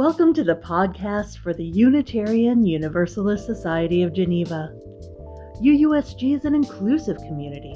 [0.00, 4.72] Welcome to the podcast for the Unitarian Universalist Society of Geneva.
[5.62, 7.74] UUSG is an inclusive community,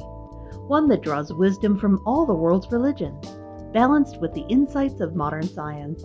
[0.66, 3.37] one that draws wisdom from all the world's religions,
[3.74, 6.02] balanced with the insights of modern science.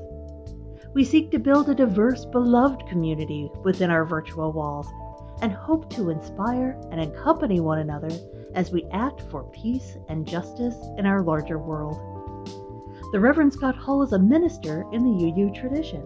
[0.93, 4.89] We seek to build a diverse, beloved community within our virtual walls
[5.41, 8.09] and hope to inspire and accompany one another
[8.55, 12.08] as we act for peace and justice in our larger world.
[13.11, 16.03] The Reverend Scott Hall is a minister in the UU tradition.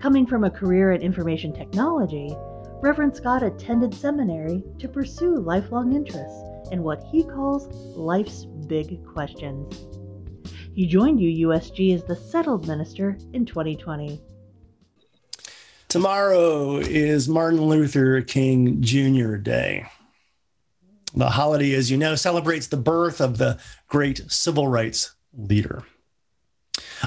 [0.00, 2.32] Coming from a career in information technology,
[2.80, 6.40] Reverend Scott attended seminary to pursue lifelong interests
[6.70, 9.74] in what he calls life's big questions.
[10.72, 14.22] He joined UUSG as the settled minister in 2020.
[15.88, 19.34] Tomorrow is Martin Luther King Jr.
[19.34, 19.88] Day.
[21.12, 25.84] The holiday, as you know, celebrates the birth of the great civil rights leader.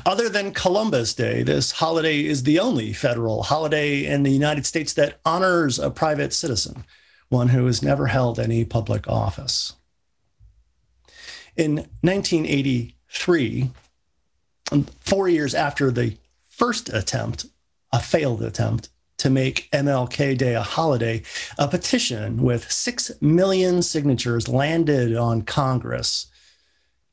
[0.06, 4.94] Other than Columbus Day, this holiday is the only federal holiday in the United States
[4.94, 6.84] that honors a private citizen,
[7.30, 9.74] one who has never held any public office.
[11.56, 13.72] In 1983,
[14.72, 16.18] um, four years after the
[16.50, 17.46] first attempt,
[17.94, 21.24] a failed attempt to make MLK Day a holiday,
[21.58, 26.28] a petition with 6 million signatures landed on Congress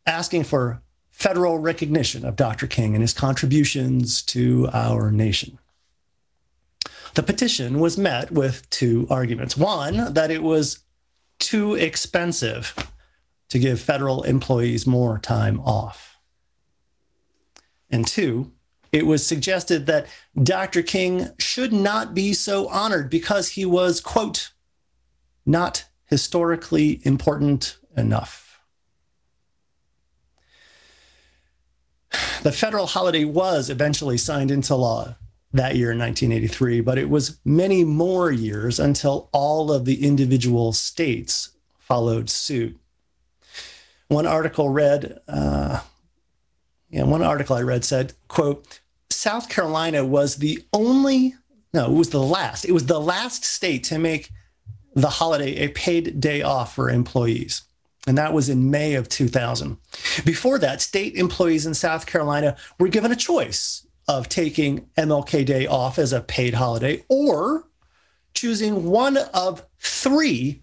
[0.04, 0.82] asking for
[1.22, 2.66] federal recognition of Dr.
[2.66, 5.56] King and his contributions to our nation.
[7.14, 9.56] The petition was met with two arguments.
[9.56, 10.80] One, that it was
[11.38, 12.74] too expensive
[13.50, 16.18] to give federal employees more time off.
[17.88, 18.50] And two,
[18.90, 20.08] it was suggested that
[20.42, 20.82] Dr.
[20.82, 24.50] King should not be so honored because he was, quote,
[25.46, 28.51] not historically important enough.
[32.42, 35.14] The federal holiday was eventually signed into law
[35.52, 40.72] that year in 1983, but it was many more years until all of the individual
[40.72, 42.76] states followed suit.
[44.08, 45.82] One article read, uh,
[46.90, 51.36] yeah, one article I read said, quote, South Carolina was the only,
[51.72, 54.30] no, it was the last, it was the last state to make
[54.96, 57.62] the holiday a paid day off for employees
[58.06, 59.76] and that was in May of 2000.
[60.24, 65.66] Before that, state employees in South Carolina were given a choice of taking MLK Day
[65.66, 67.68] off as a paid holiday or
[68.34, 70.62] choosing one of three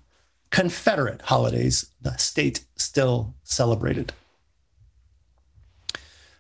[0.50, 4.14] Confederate holidays the state still celebrated.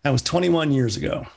[0.04, 1.28] That was 21 years ago.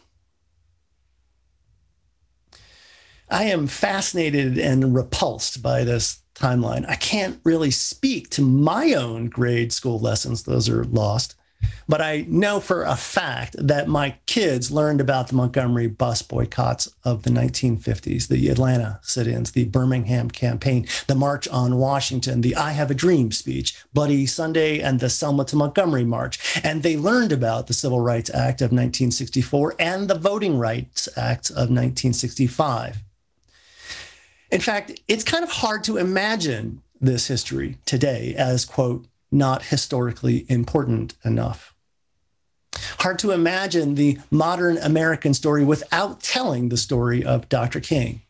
[3.29, 6.89] I am fascinated and repulsed by this timeline.
[6.89, 11.37] I can't really speak to my own grade school lessons, those are lost.
[11.89, 16.89] But I know for a fact that my kids learned about the Montgomery bus boycotts
[17.05, 22.57] of the 1950s, the Atlanta sit ins, the Birmingham campaign, the March on Washington, the
[22.57, 26.61] I Have a Dream speech, Bloody Sunday, and the Selma to Montgomery March.
[26.65, 31.51] And they learned about the Civil Rights Act of 1964 and the Voting Rights Act
[31.51, 33.03] of 1965.
[34.53, 40.45] In fact, it's kind of hard to imagine this history today as, quote, not historically
[40.47, 41.75] important enough.
[42.99, 47.81] Hard to imagine the modern American story without telling the story of Dr.
[47.81, 48.23] King.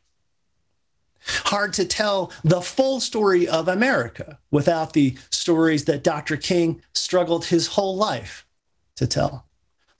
[1.26, 6.36] Hard to tell the full story of America without the stories that Dr.
[6.36, 8.46] King struggled his whole life
[8.94, 9.46] to tell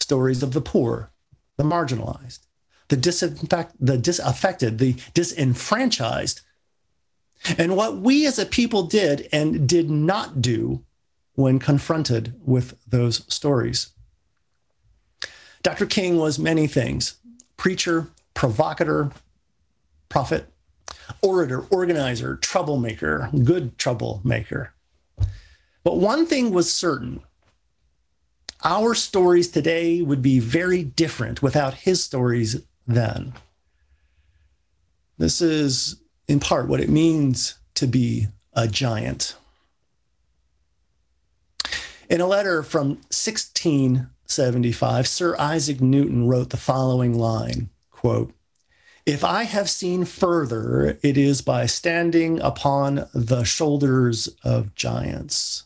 [0.01, 1.11] stories of the poor,
[1.57, 2.47] the marginalized,
[2.93, 6.43] the, disinfect, the disaffected, the disenfranchised,
[7.57, 10.85] and what we as a people did and did not do
[11.33, 13.93] when confronted with those stories.
[15.63, 15.87] Dr.
[15.87, 17.15] King was many things
[17.57, 19.11] preacher, provocateur,
[20.11, 20.53] prophet,
[21.23, 24.75] orator, organizer, troublemaker, good troublemaker.
[25.83, 27.23] But one thing was certain
[28.65, 33.35] our stories today would be very different without his stories then.
[35.19, 39.37] This is, in part, what it means to be a giant.
[42.09, 48.35] In a letter from 1675, Sir Isaac Newton wrote the following line quote,
[49.07, 55.65] If I have seen further, it is by standing upon the shoulders of giants.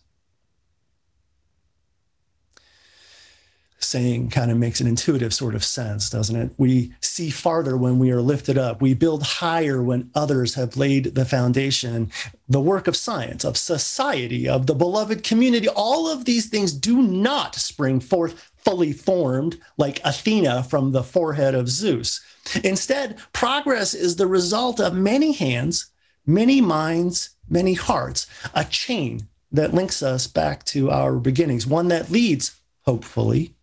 [3.86, 6.50] Saying kind of makes an intuitive sort of sense, doesn't it?
[6.56, 8.82] We see farther when we are lifted up.
[8.82, 12.10] We build higher when others have laid the foundation.
[12.48, 17.00] The work of science, of society, of the beloved community, all of these things do
[17.02, 22.20] not spring forth fully formed like Athena from the forehead of Zeus.
[22.62, 25.86] Instead, progress is the result of many hands,
[26.26, 32.10] many minds, many hearts, a chain that links us back to our beginnings, one that
[32.10, 33.55] leads, hopefully,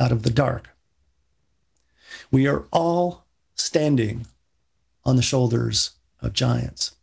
[0.00, 0.70] out of the dark.
[2.30, 4.26] We are all standing
[5.04, 5.90] on the shoulders
[6.22, 6.96] of giants.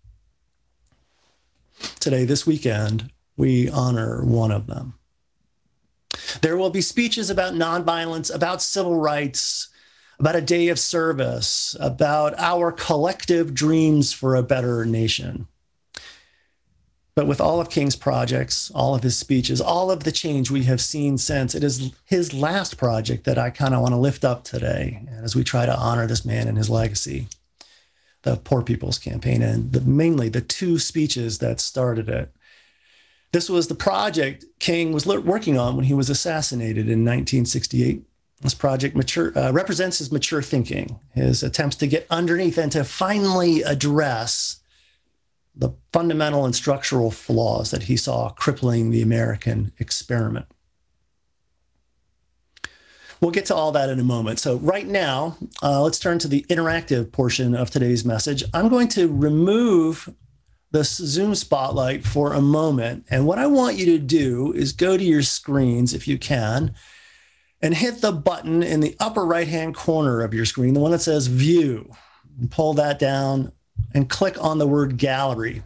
[1.99, 4.95] Today, this weekend, we honor one of them.
[6.41, 9.69] There will be speeches about nonviolence, about civil rights,
[10.19, 15.47] about a day of service, about our collective dreams for a better nation.
[17.18, 20.66] But with all of King's projects, all of his speeches, all of the change we
[20.66, 24.24] have seen since, it is his last project that I kind of want to lift
[24.24, 27.28] up today as we try to honor this man and his legacy
[28.22, 32.31] the Poor People's Campaign and the, mainly the two speeches that started it.
[33.31, 38.04] This was the project King was working on when he was assassinated in 1968.
[38.42, 42.84] This project mature, uh, represents his mature thinking, his attempts to get underneath and to
[42.84, 44.56] finally address
[45.57, 50.45] the fundamental and structural flaws that he saw crippling the American experiment.
[53.19, 54.39] We'll get to all that in a moment.
[54.39, 58.44] So, right now, uh, let's turn to the interactive portion of today's message.
[58.54, 60.07] I'm going to remove
[60.69, 63.06] the Zoom spotlight for a moment.
[63.09, 66.75] And what I want you to do is go to your screens if you can
[67.62, 70.92] and hit the button in the upper right hand corner of your screen, the one
[70.92, 71.92] that says view.
[72.38, 73.51] And pull that down
[73.97, 75.63] and click on the word gallery.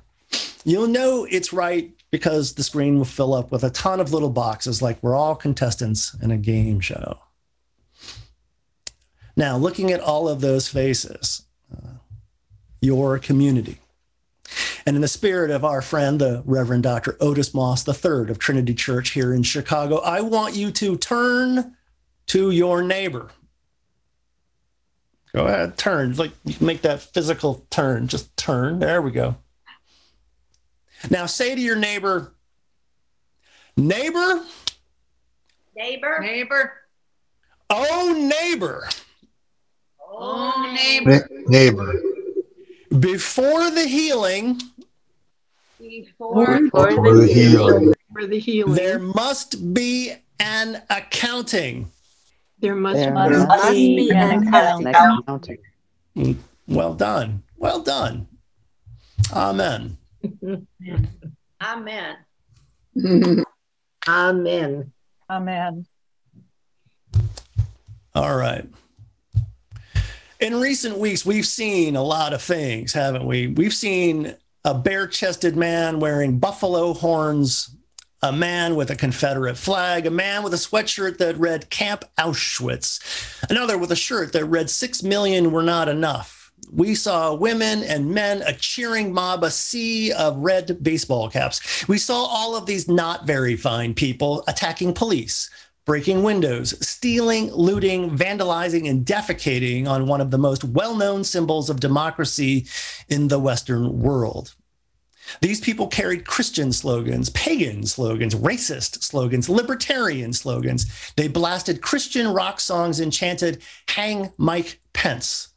[0.64, 4.30] You'll know it's right because the screen will fill up with a ton of little
[4.30, 7.20] boxes like we're all contestants in a game show.
[9.36, 11.44] Now, looking at all of those faces,
[11.76, 11.96] uh,
[12.80, 13.80] your community,
[14.86, 17.18] and in the spirit of our friend, the Reverend Dr.
[17.20, 21.76] Otis Moss III of Trinity Church here in Chicago, I want you to turn
[22.28, 23.30] to your neighbor.
[25.34, 26.16] Go ahead, turn.
[26.16, 28.08] Like you can make that physical turn.
[28.08, 28.80] Just turn.
[28.80, 29.38] There we go.
[31.10, 32.34] Now say to your neighbor,
[33.78, 34.44] neighbor,
[35.76, 36.74] neighbor, neighbor,
[37.70, 38.88] oh neighbor,
[40.08, 41.94] oh neighbor, neighbor.
[43.00, 44.62] Before the healing,
[45.80, 51.90] before, before the, the healing, for the healing, there must be an accounting.
[52.62, 55.58] There must, There be, must be an accounting.
[56.16, 56.38] Mm,
[56.68, 57.42] well done.
[57.58, 58.28] Well done.
[59.34, 59.98] Amen.
[61.62, 62.18] Amen.
[64.08, 64.92] Amen.
[65.30, 65.86] Amen.
[68.14, 68.68] All right.
[70.40, 73.48] In recent weeks, we've seen a lot of things, haven't we?
[73.48, 74.36] We've seen
[74.66, 77.76] a bare chested man wearing buffalo horns,
[78.22, 83.00] a man with a Confederate flag, a man with a sweatshirt that read Camp Auschwitz,
[83.50, 86.52] another with a shirt that read Six Million Were Not Enough.
[86.72, 91.88] We saw women and men, a cheering mob, a sea of red baseball caps.
[91.88, 95.50] We saw all of these not very fine people attacking police,
[95.86, 101.72] breaking windows, stealing, looting, vandalizing, and defecating on one of the most well known symbols
[101.72, 102.68] of democracy
[103.10, 104.54] in the Western world.
[105.40, 111.14] These people carried Christian slogans, pagan slogans, racist slogans, libertarian slogans.
[111.16, 115.50] They blasted Christian rock songs and chanted, Hang Mike Pence.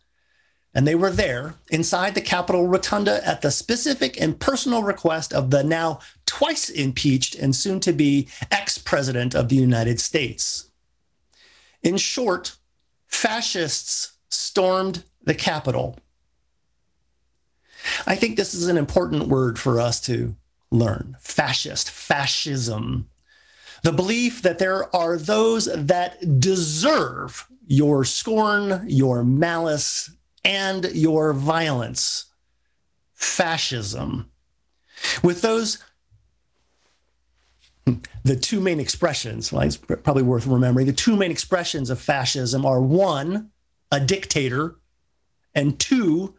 [0.74, 5.50] And they were there inside the Capitol Rotunda at the specific and personal request of
[5.50, 10.70] the now twice impeached and soon to be ex president of the United States.
[11.82, 12.56] In short,
[13.06, 15.96] fascists stormed the Capitol.
[18.06, 20.36] I think this is an important word for us to
[20.70, 23.08] learn fascist, fascism.
[23.82, 30.10] The belief that there are those that deserve your scorn, your malice,
[30.44, 32.26] and your violence.
[33.14, 34.31] Fascism.
[35.22, 35.82] With those,
[38.24, 40.86] the two main expressions, well, it's probably worth remembering.
[40.86, 43.50] The two main expressions of fascism are one,
[43.91, 44.76] a dictator,
[45.55, 46.34] and two,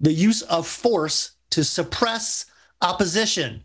[0.00, 2.46] the use of force to suppress
[2.80, 3.64] opposition.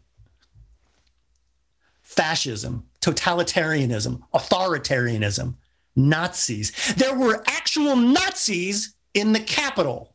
[2.01, 5.55] Fascism, totalitarianism, authoritarianism,
[5.95, 6.93] Nazis.
[6.95, 10.14] There were actual Nazis in the Capitol.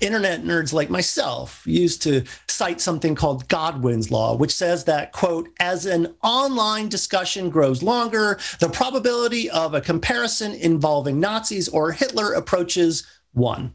[0.00, 5.48] Internet nerds like myself used to cite something called Godwin's Law, which says that, quote,
[5.60, 12.32] as an online discussion grows longer, the probability of a comparison involving Nazis or Hitler
[12.32, 13.74] approaches one.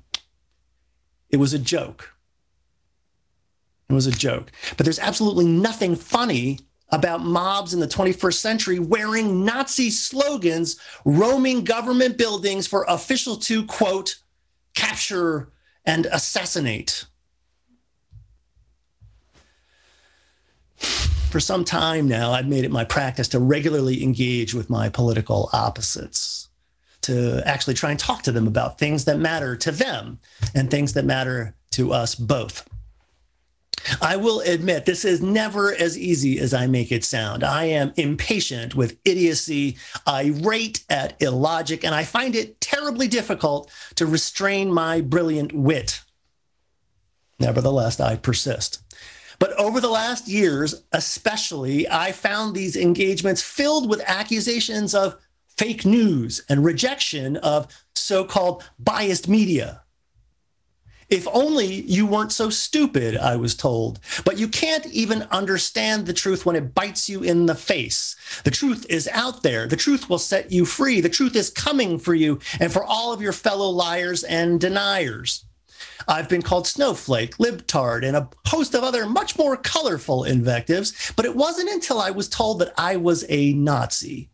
[1.29, 2.13] It was a joke.
[3.89, 4.51] It was a joke.
[4.77, 6.59] But there's absolutely nothing funny
[6.91, 13.65] about mobs in the 21st century wearing Nazi slogans, roaming government buildings for official to
[13.65, 14.17] quote,
[14.75, 15.51] capture
[15.85, 17.05] and assassinate.
[21.29, 25.49] For some time now, I've made it my practice to regularly engage with my political
[25.53, 26.49] opposites,
[27.01, 30.19] to actually try and talk to them about things that matter to them
[30.55, 32.67] and things that matter to us both.
[34.01, 37.43] I will admit this is never as easy as I make it sound.
[37.43, 44.05] I am impatient with idiocy, irate at illogic, and I find it terribly difficult to
[44.05, 46.01] restrain my brilliant wit.
[47.39, 48.81] Nevertheless, I persist.
[49.39, 55.17] But over the last years, especially, I found these engagements filled with accusations of
[55.57, 59.81] fake news and rejection of so called biased media.
[61.09, 63.99] If only you weren't so stupid, I was told.
[64.23, 68.15] But you can't even understand the truth when it bites you in the face.
[68.43, 69.67] The truth is out there.
[69.67, 71.01] The truth will set you free.
[71.01, 75.45] The truth is coming for you and for all of your fellow liars and deniers.
[76.07, 81.25] I've been called snowflake, libtard, and a host of other much more colorful invectives, but
[81.25, 84.29] it wasn't until I was told that I was a Nazi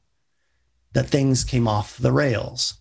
[0.93, 2.75] that things came off the rails.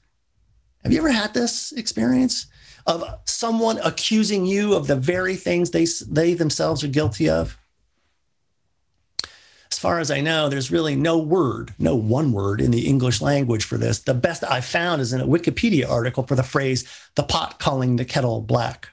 [0.83, 2.47] Have you ever had this experience
[2.87, 7.59] of someone accusing you of the very things they, they themselves are guilty of?
[9.71, 13.21] As far as I know, there's really no word, no one word in the English
[13.21, 13.99] language for this.
[13.99, 16.85] The best I found is in a Wikipedia article for the phrase,
[17.17, 18.91] the pot calling the kettle black.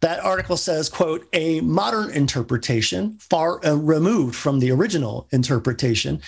[0.00, 6.20] That article says, quote, a modern interpretation, far uh, removed from the original interpretation,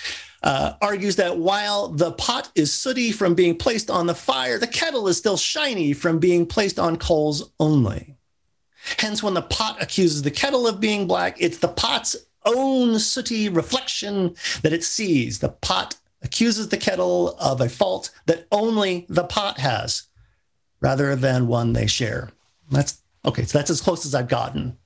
[0.43, 4.67] uh, argues that while the pot is sooty from being placed on the fire, the
[4.67, 8.17] kettle is still shiny from being placed on coals only.
[8.99, 13.49] Hence, when the pot accuses the kettle of being black, it's the pot's own sooty
[13.49, 15.39] reflection that it sees.
[15.39, 20.05] The pot accuses the kettle of a fault that only the pot has,
[20.81, 22.31] rather than one they share.
[22.71, 24.77] That's okay, so that's as close as I've gotten.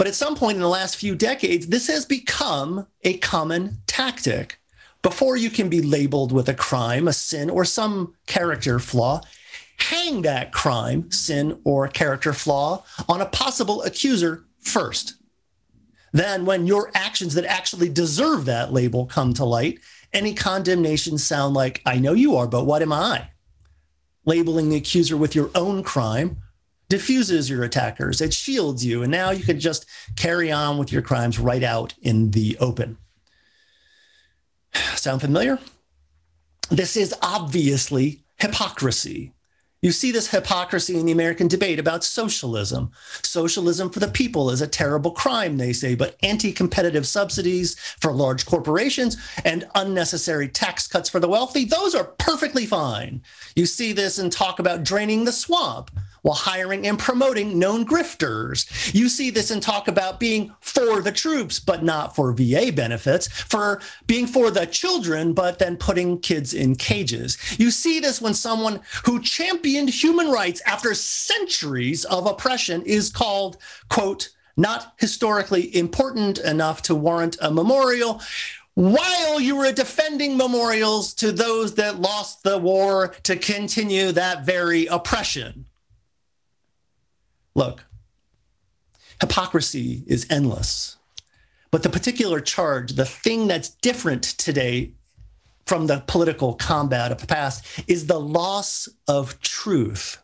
[0.00, 4.58] But at some point in the last few decades, this has become a common tactic.
[5.02, 9.20] Before you can be labeled with a crime, a sin, or some character flaw,
[9.76, 15.16] hang that crime, sin, or character flaw on a possible accuser first.
[16.14, 19.80] Then, when your actions that actually deserve that label come to light,
[20.14, 23.28] any condemnations sound like, I know you are, but what am I?
[24.24, 26.38] Labeling the accuser with your own crime
[26.90, 31.00] diffuses your attackers, it shields you, and now you can just carry on with your
[31.00, 32.98] crimes right out in the open.
[34.96, 35.58] Sound familiar?
[36.68, 39.32] This is obviously hypocrisy.
[39.82, 42.90] You see this hypocrisy in the American debate about socialism.
[43.22, 48.12] Socialism for the people is a terrible crime, they say, but anti competitive subsidies for
[48.12, 53.22] large corporations and unnecessary tax cuts for the wealthy, those are perfectly fine.
[53.56, 55.90] You see this and talk about draining the swamp
[56.22, 58.94] while hiring and promoting known grifters.
[58.94, 63.28] You see this and talk about being for the troops, but not for VA benefits,
[63.28, 67.38] for being for the children, but then putting kids in cages.
[67.58, 73.56] You see this when someone who championed human rights after centuries of oppression is called,
[73.88, 78.20] quote, not historically important enough to warrant a memorial
[78.74, 84.86] while you were defending memorials to those that lost the war to continue that very
[84.86, 85.66] oppression.
[87.54, 87.84] Look,
[89.20, 90.96] hypocrisy is endless.
[91.70, 94.92] But the particular charge, the thing that's different today
[95.66, 100.18] from the political combat of the past, is the loss of truth.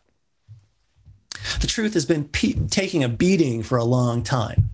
[1.61, 4.71] The truth has been pe- taking a beating for a long time.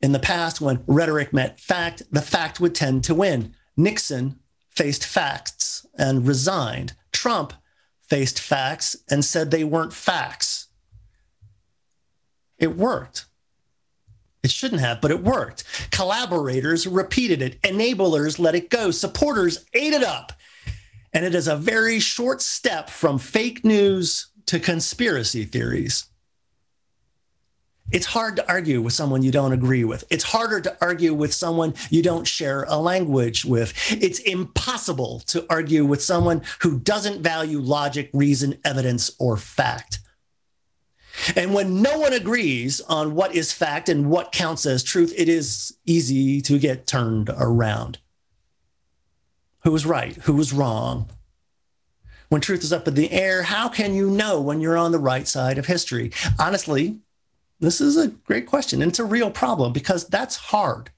[0.00, 3.54] In the past, when rhetoric met fact, the fact would tend to win.
[3.76, 4.38] Nixon
[4.70, 6.94] faced facts and resigned.
[7.12, 7.52] Trump
[8.02, 10.57] faced facts and said they weren't facts.
[12.58, 13.26] It worked.
[14.42, 15.64] It shouldn't have, but it worked.
[15.90, 17.60] Collaborators repeated it.
[17.62, 18.90] Enablers let it go.
[18.90, 20.32] Supporters ate it up.
[21.12, 26.06] And it is a very short step from fake news to conspiracy theories.
[27.90, 30.04] It's hard to argue with someone you don't agree with.
[30.10, 33.72] It's harder to argue with someone you don't share a language with.
[33.90, 40.00] It's impossible to argue with someone who doesn't value logic, reason, evidence, or fact.
[41.36, 45.28] And when no one agrees on what is fact and what counts as truth, it
[45.28, 47.98] is easy to get turned around.
[49.64, 50.14] Who was right?
[50.22, 51.10] Who was wrong?
[52.28, 54.98] When truth is up in the air, how can you know when you're on the
[54.98, 56.12] right side of history?
[56.38, 57.00] Honestly,
[57.60, 58.82] This is a great question.
[58.82, 60.90] And it's a real problem because that's hard.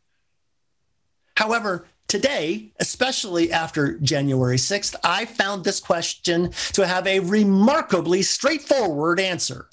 [1.37, 9.19] However, today, especially after January 6th, I found this question to have a remarkably straightforward
[9.21, 9.69] answer.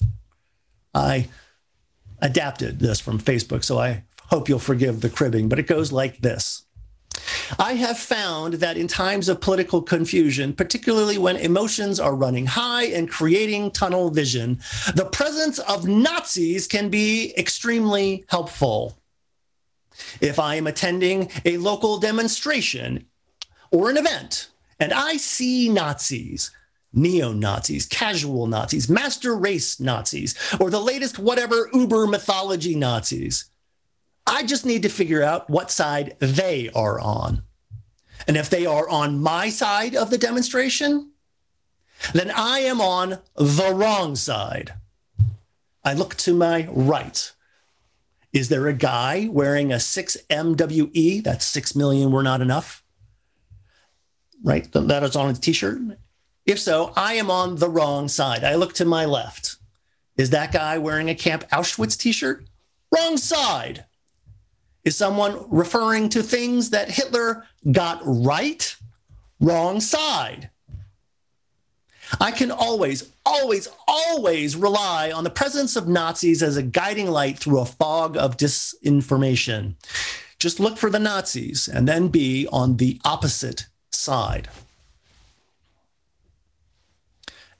[0.94, 1.28] I
[2.20, 6.20] adapted this from Facebook, so I hope you'll forgive the cribbing, but it goes like
[6.20, 6.64] this.
[7.58, 12.84] I have found that in times of political confusion, particularly when emotions are running high
[12.84, 14.60] and creating tunnel vision,
[14.94, 18.98] the presence of Nazis can be extremely helpful.
[20.20, 23.06] If I am attending a local demonstration
[23.70, 26.50] or an event and I see Nazis,
[26.92, 33.50] neo Nazis, casual Nazis, master race Nazis, or the latest whatever Uber mythology Nazis,
[34.26, 37.42] I just need to figure out what side they are on.
[38.26, 41.12] And if they are on my side of the demonstration,
[42.12, 44.74] then I am on the wrong side.
[45.84, 47.32] I look to my right.
[48.32, 51.22] Is there a guy wearing a 6 MWE?
[51.24, 52.82] That's 6 million, we're not enough.
[54.42, 54.70] Right?
[54.72, 55.78] That is on a t shirt.
[56.48, 58.42] If so, I am on the wrong side.
[58.42, 59.56] I look to my left.
[60.16, 62.46] Is that guy wearing a Camp Auschwitz t shirt?
[62.90, 63.84] Wrong side.
[64.82, 68.74] Is someone referring to things that Hitler got right?
[69.40, 70.48] Wrong side.
[72.18, 77.38] I can always, always, always rely on the presence of Nazis as a guiding light
[77.38, 79.74] through a fog of disinformation.
[80.38, 84.48] Just look for the Nazis and then be on the opposite side.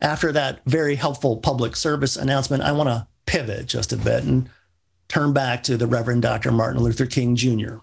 [0.00, 4.48] After that very helpful public service announcement, I want to pivot just a bit and
[5.08, 6.52] turn back to the Reverend Dr.
[6.52, 7.78] Martin Luther King Jr.,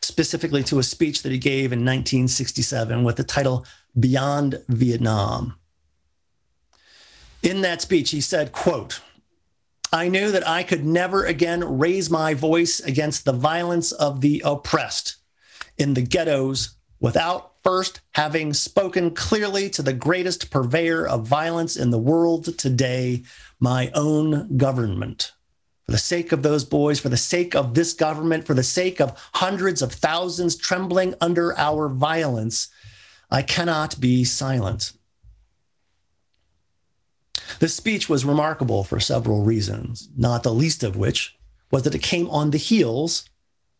[0.00, 3.66] specifically to a speech that he gave in 1967 with the title
[3.98, 5.56] Beyond Vietnam.
[7.42, 9.00] In that speech, he said, quote,
[9.92, 14.42] I knew that I could never again raise my voice against the violence of the
[14.44, 15.16] oppressed
[15.76, 21.90] in the ghettos without first having spoken clearly to the greatest purveyor of violence in
[21.90, 23.22] the world today,
[23.60, 25.32] my own government
[25.84, 29.02] for the sake of those boys, for the sake of this government, for the sake
[29.02, 32.68] of hundreds of thousands trembling under our violence,
[33.30, 34.92] I cannot be silent.
[37.58, 41.36] This speech was remarkable for several reasons, not the least of which
[41.70, 43.28] was that it came on the heels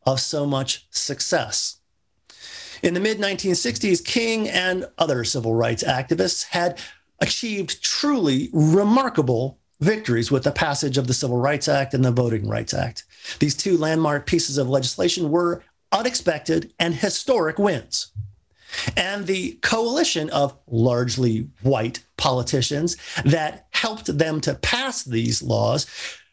[0.04, 1.80] of so much success.
[2.84, 6.78] In the mid 1960s, King and other civil rights activists had
[7.18, 12.46] achieved truly remarkable victories with the passage of the Civil Rights Act and the Voting
[12.46, 13.04] Rights Act.
[13.38, 18.12] These two landmark pieces of legislation were unexpected and historic wins.
[18.98, 25.86] And the coalition of largely white politicians that helped them to pass these laws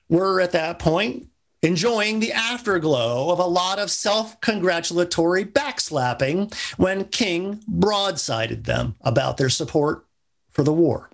[0.10, 1.30] were at that point
[1.62, 9.38] enjoying the afterglow of a lot of self congratulatory backslapping when King broadsided them about
[9.38, 10.06] their support
[10.50, 11.10] for the war.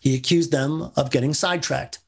[0.00, 1.98] He accused them of getting sidetracked,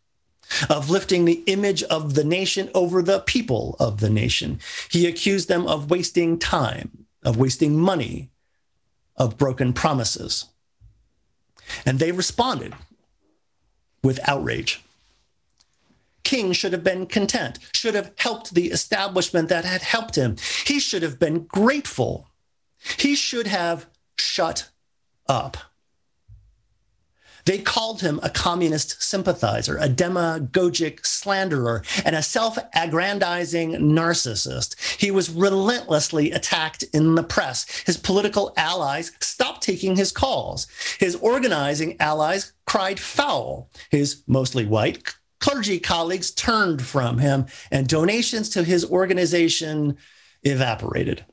[0.69, 4.61] of lifting the image of the nation over the people of the nation.
[4.91, 8.31] He accused them of wasting time, of wasting money,
[9.17, 10.47] of broken promises.
[11.85, 12.75] And they responded
[14.03, 14.83] with outrage.
[16.25, 20.37] King should have been content, should have helped the establishment that had helped him.
[20.67, 22.29] He should have been grateful.
[22.99, 23.87] He should have
[24.19, 24.69] shut
[25.27, 25.57] up.
[27.49, 34.77] They called him a communist sympathizer, a demagogic slanderer, and a self aggrandizing narcissist.
[35.01, 37.65] He was relentlessly attacked in the press.
[37.87, 40.67] His political allies stopped taking his calls.
[40.99, 43.71] His organizing allies cried foul.
[43.89, 49.97] His mostly white clergy colleagues turned from him, and donations to his organization
[50.43, 51.25] evaporated.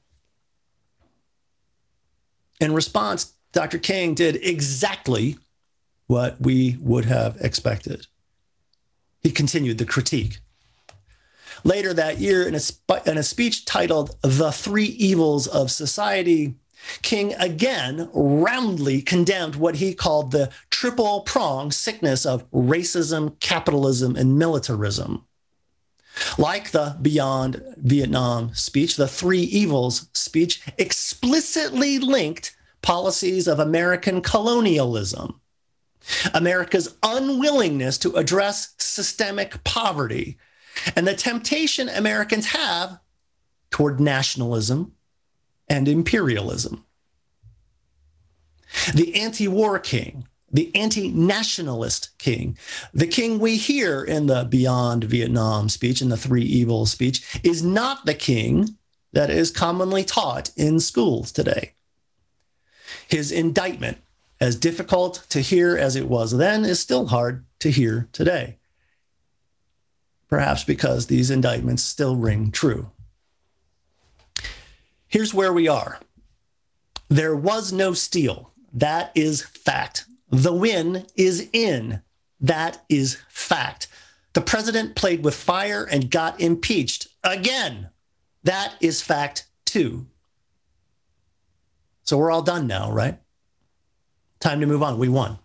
[2.59, 3.77] In response, Dr.
[3.77, 5.37] King did exactly
[6.07, 8.07] what we would have expected.
[9.21, 10.39] He continued the critique.
[11.63, 16.55] Later that year, in a, sp- in a speech titled The Three Evils of Society,
[17.01, 24.37] King again roundly condemned what he called the triple prong sickness of racism, capitalism, and
[24.37, 25.25] militarism.
[26.37, 35.41] Like the Beyond Vietnam speech, the Three Evils speech explicitly linked policies of American colonialism
[36.33, 40.37] America's unwillingness to address systemic poverty,
[40.95, 42.99] and the temptation Americans have
[43.71, 44.93] toward nationalism
[45.67, 46.85] and imperialism.
[48.93, 52.57] The anti war king, the anti nationalist king.
[52.93, 57.63] The king we hear in the Beyond Vietnam speech, in the Three Evils speech, is
[57.63, 58.77] not the king
[59.13, 61.73] that is commonly taught in schools today.
[63.07, 63.97] His indictment,
[64.39, 68.57] as difficult to hear as it was then, is still hard to hear today.
[70.27, 72.91] Perhaps because these indictments still ring true.
[75.15, 75.97] Here's where we are
[77.07, 78.51] there was no steal.
[78.73, 80.03] That is fact.
[80.29, 82.01] The win is in.
[82.41, 83.87] That is fact.
[84.33, 87.91] The president played with fire and got impeached again.
[88.43, 90.05] That is fact too.
[92.03, 93.17] So we're all done now, right?
[94.41, 94.99] Time to move on.
[94.99, 95.39] We won.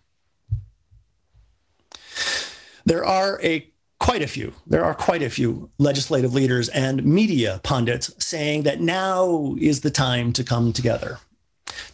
[2.84, 3.69] There are a
[4.00, 4.52] quite a few.
[4.66, 9.90] There are quite a few legislative leaders and media pundits saying that now is the
[9.90, 11.18] time to come together.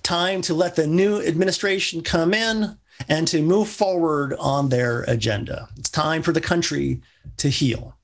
[0.02, 5.68] Time to let the new administration come in and to move forward on their agenda.
[5.76, 7.02] It's time for the country
[7.36, 7.96] to heal.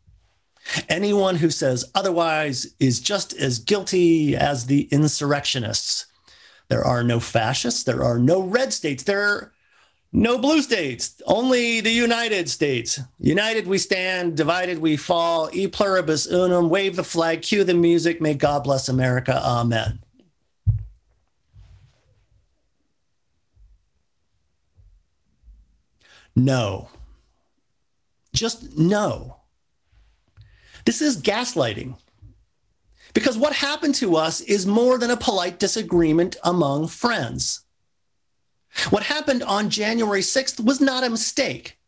[0.89, 6.07] Anyone who says otherwise is just as guilty as the insurrectionists.
[6.69, 9.53] There are no fascists, there are no red states, there
[10.13, 13.01] no blue states, only the United States.
[13.19, 15.49] United we stand, divided we fall.
[15.53, 19.41] E pluribus unum, wave the flag, cue the music, may God bless America.
[19.43, 20.01] Amen.
[26.37, 26.89] No.
[28.35, 29.37] Just no.
[30.85, 31.97] This is gaslighting.
[33.15, 37.61] Because what happened to us is more than a polite disagreement among friends.
[38.91, 41.79] What happened on January 6th was not a mistake.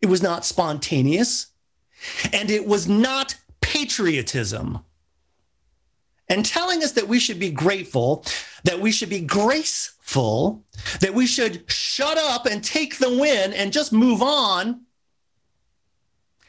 [0.00, 1.48] It was not spontaneous,
[2.32, 4.80] and it was not patriotism.
[6.28, 8.24] And telling us that we should be grateful,
[8.64, 10.64] that we should be graceful,
[11.00, 14.82] that we should shut up and take the win and just move on,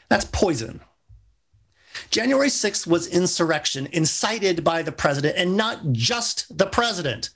[0.09, 0.81] that's poison.
[2.09, 7.31] January 6th was insurrection incited by the president, and not just the president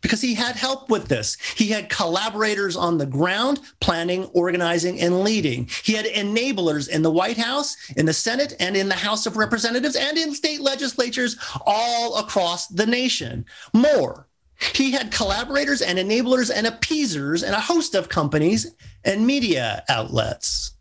[0.00, 1.36] because he had help with this.
[1.56, 5.68] He had collaborators on the ground, planning, organizing, and leading.
[5.82, 9.36] He had enablers in the White House, in the Senate, and in the House of
[9.36, 13.44] Representatives, and in state legislatures all across the nation.
[13.72, 14.26] More,
[14.74, 20.75] he had collaborators and enablers and appeasers and a host of companies and media outlets.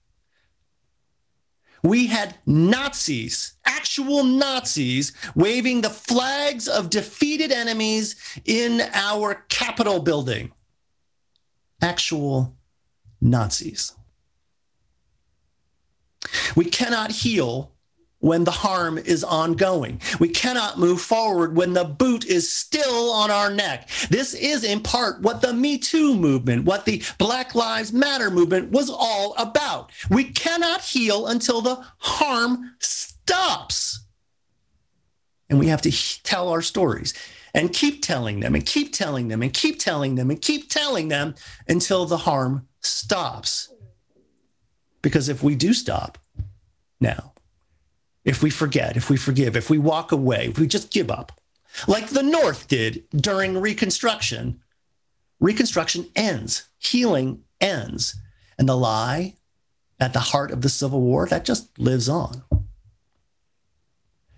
[1.85, 10.51] We had Nazis, actual Nazis, waving the flags of defeated enemies in our Capitol building.
[11.83, 12.55] Actual
[13.21, 13.93] Nazis.
[16.55, 17.74] We cannot heal
[18.25, 20.01] when the harm is ongoing.
[20.19, 23.87] We cannot move forward when the boot is still on our neck.
[24.09, 28.71] This is in part what the Me Too movement, what the Black Lives Matter movement
[28.71, 29.91] was all about.
[30.09, 34.03] We cannot heal until the harm stops.
[35.47, 37.13] And we have to tell our stories
[37.53, 41.09] and keep telling them and keep telling them and keep telling them and keep telling
[41.09, 41.35] them
[41.67, 43.71] until the harm stops.
[45.03, 46.17] Because if we do stop
[46.99, 47.34] now,
[48.25, 51.39] if we forget, if we forgive, if we walk away, if we just give up,
[51.87, 54.59] like the North did during Reconstruction,
[55.39, 58.15] Reconstruction ends, healing ends.
[58.57, 59.35] And the lie
[59.99, 62.43] at the heart of the Civil War, that just lives on.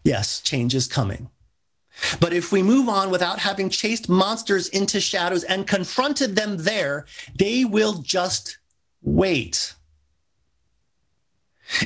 [0.04, 1.30] Yes, change is coming.
[2.20, 7.06] But if we move on without having chased monsters into shadows and confronted them there,
[7.36, 8.58] they will just
[9.02, 9.74] wait.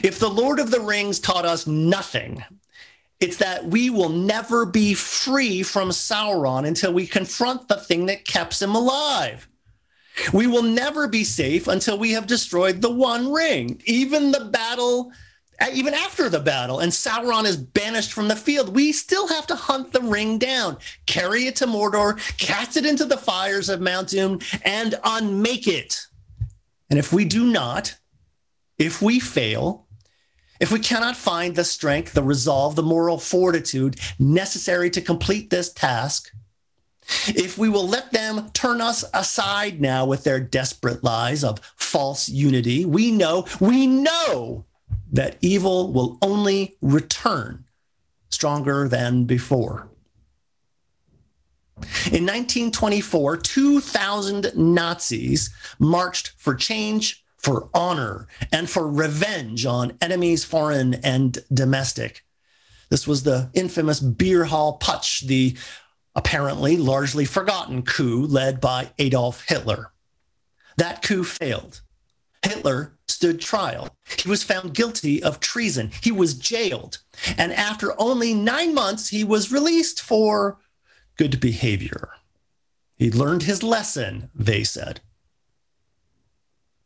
[0.03, 2.43] If the Lord of the Rings taught us nothing,
[3.19, 8.25] it's that we will never be free from Sauron until we confront the thing that
[8.25, 9.47] keeps him alive.
[10.33, 13.81] We will never be safe until we have destroyed the One Ring.
[13.85, 15.11] Even the battle,
[15.59, 19.47] uh, even after the battle, and Sauron is banished from the field, we still have
[19.47, 23.81] to hunt the ring down, carry it to Mordor, cast it into the fires of
[23.81, 26.07] Mount Doom, and unmake it.
[26.89, 27.95] And if we do not,
[28.81, 29.85] if we fail,
[30.59, 35.71] if we cannot find the strength, the resolve, the moral fortitude necessary to complete this
[35.71, 36.31] task,
[37.27, 42.27] if we will let them turn us aside now with their desperate lies of false
[42.27, 44.65] unity, we know, we know
[45.11, 47.65] that evil will only return
[48.29, 49.89] stronger than before.
[52.05, 60.93] In 1924, 2,000 Nazis marched for change for honor, and for revenge on enemies, foreign
[60.95, 62.23] and domestic.
[62.89, 65.57] This was the infamous Beer Hall Putsch, the
[66.13, 69.91] apparently largely forgotten coup led by Adolf Hitler.
[70.77, 71.81] That coup failed.
[72.43, 73.95] Hitler stood trial.
[74.17, 75.91] He was found guilty of treason.
[76.01, 76.99] He was jailed.
[77.37, 80.57] And after only nine months, he was released for
[81.17, 82.09] good behavior.
[82.95, 85.01] He learned his lesson, they said.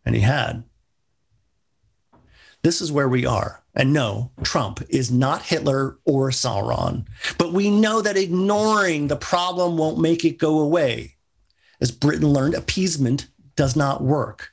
[0.06, 0.64] And he had.
[2.62, 3.64] This is where we are.
[3.76, 7.06] And no, Trump is not Hitler or Sauron.
[7.38, 11.16] But we know that ignoring the problem won't make it go away.
[11.82, 14.52] As Britain learned, appeasement does not work.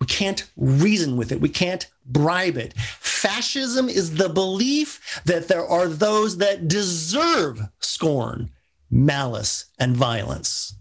[0.00, 1.40] We can't reason with it.
[1.40, 2.74] We can't bribe it.
[2.74, 8.50] Fascism is the belief that there are those that deserve scorn,
[8.90, 10.74] malice, and violence.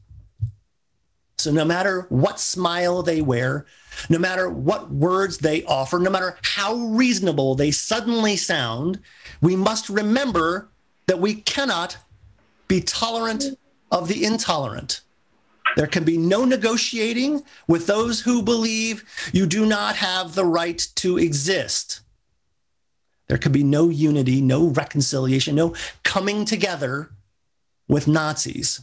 [1.45, 3.67] So no matter what smile they wear,
[4.10, 8.99] no matter what words they offer, no matter how reasonable they suddenly sound,
[9.43, 10.69] we must remember
[11.05, 11.97] that we cannot
[12.67, 13.60] be tolerant
[13.91, 15.01] of the intolerant.
[15.75, 20.79] There can be no negotiating with those who believe you do not have the right
[20.95, 21.99] to exist.
[23.27, 27.12] There can be no unity, no reconciliation, no coming together
[27.88, 28.81] with Nazis.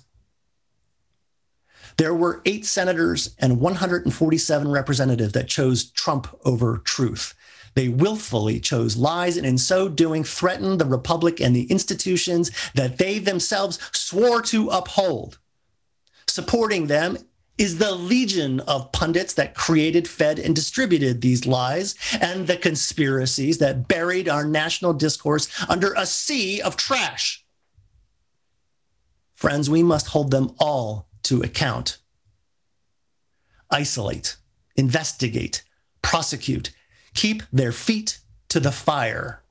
[1.96, 7.34] There were eight senators and 147 representatives that chose Trump over truth.
[7.74, 12.98] They willfully chose lies and in so doing threatened the republic and the institutions that
[12.98, 15.38] they themselves swore to uphold.
[16.26, 17.18] Supporting them
[17.58, 23.58] is the legion of pundits that created, fed, and distributed these lies and the conspiracies
[23.58, 27.44] that buried our national discourse under a sea of trash.
[29.34, 31.98] Friends, we must hold them all to account.
[33.70, 34.36] Isolate,
[34.76, 35.62] investigate,
[36.02, 36.70] prosecute,
[37.14, 39.41] keep their feet to the fire.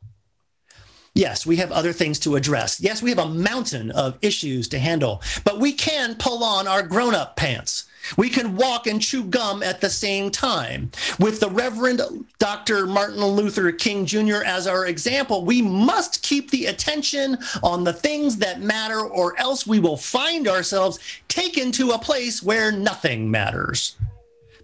[1.14, 2.80] Yes, we have other things to address.
[2.80, 6.82] Yes, we have a mountain of issues to handle, but we can pull on our
[6.84, 7.86] grown up pants.
[8.18, 10.90] We can walk and chew gum at the same time.
[11.20, 12.02] With the Reverend
[12.40, 12.88] Dr.
[12.88, 14.44] Martin Luther King Jr.
[14.46, 19.68] as our example, we must keep the attention on the things that matter, or else
[19.68, 20.98] we will find ourselves
[21.28, 23.98] taken to a place where nothing matters.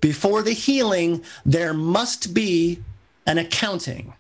[0.02, 2.80] Before the healing, there must be
[3.26, 4.14] an accounting.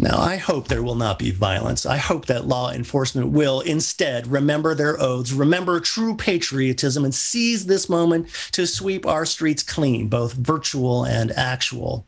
[0.00, 1.84] Now, I hope there will not be violence.
[1.84, 7.66] I hope that law enforcement will instead remember their oaths, remember true patriotism, and seize
[7.66, 12.06] this moment to sweep our streets clean, both virtual and actual.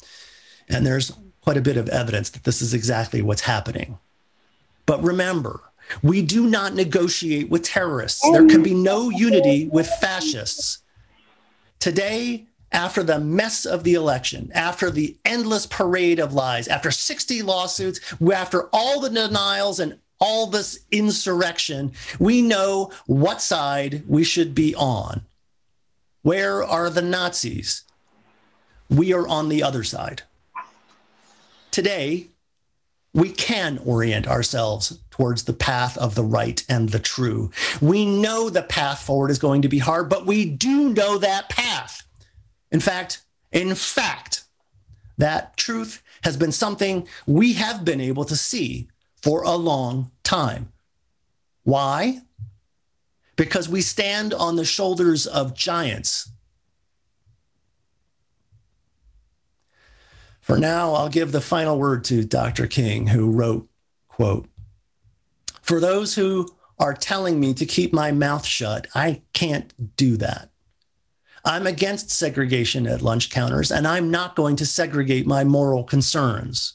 [0.68, 3.98] And there's quite a bit of evidence that this is exactly what's happening.
[4.86, 5.60] But remember,
[6.00, 8.22] we do not negotiate with terrorists.
[8.30, 10.78] There can be no unity with fascists.
[11.80, 17.42] Today, after the mess of the election, after the endless parade of lies, after 60
[17.42, 18.00] lawsuits,
[18.32, 24.74] after all the denials and all this insurrection, we know what side we should be
[24.74, 25.22] on.
[26.22, 27.84] Where are the Nazis?
[28.88, 30.22] We are on the other side.
[31.70, 32.26] Today,
[33.14, 37.50] we can orient ourselves towards the path of the right and the true.
[37.80, 41.48] We know the path forward is going to be hard, but we do know that
[41.48, 41.99] path.
[42.70, 44.44] In fact, in fact,
[45.18, 48.88] that truth has been something we have been able to see
[49.22, 50.72] for a long time.
[51.62, 52.20] Why?
[53.36, 56.30] Because we stand on the shoulders of giants.
[60.40, 62.66] For now, I'll give the final word to Dr.
[62.66, 63.68] King, who wrote,
[64.08, 64.48] quote,
[65.62, 70.50] For those who are telling me to keep my mouth shut, I can't do that.
[71.44, 76.74] I'm against segregation at lunch counters, and I'm not going to segregate my moral concerns.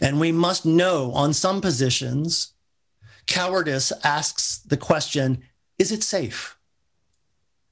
[0.00, 2.54] And we must know on some positions,
[3.26, 5.42] cowardice asks the question
[5.78, 6.56] is it safe?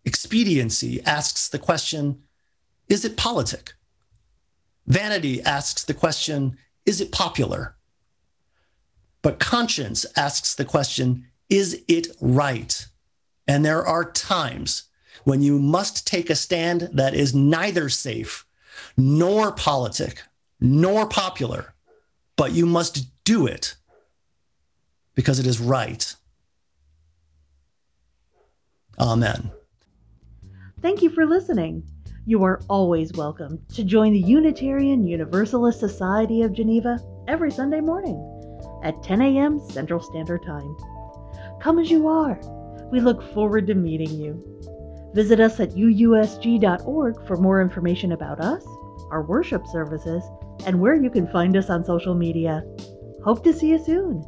[0.05, 2.23] Expediency asks the question
[2.89, 3.73] is it politic?
[4.87, 7.77] Vanity asks the question is it popular?
[9.23, 12.87] But conscience asks the question is it right?
[13.49, 14.85] And there are times
[15.25, 18.47] when you must take a stand that is neither safe
[18.97, 20.23] nor politic
[20.61, 21.75] nor popular,
[22.37, 23.75] but you must do it
[25.15, 26.15] because it is right.
[28.99, 29.51] Amen.
[30.81, 31.83] Thank you for listening.
[32.27, 38.17] You are always welcome to join the Unitarian Universalist Society of Geneva every Sunday morning
[38.83, 39.61] at 10 a.m.
[39.71, 40.77] Central Standard Time.
[41.61, 42.39] Come as you are.
[42.93, 44.54] We look forward to meeting you.
[45.15, 48.67] Visit us at uusg.org for more information about us,
[49.13, 50.25] our worship services,
[50.67, 52.65] and where you can find us on social media.
[53.25, 54.25] Hope to see you soon.